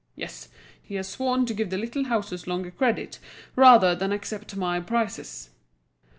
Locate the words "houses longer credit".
2.05-3.19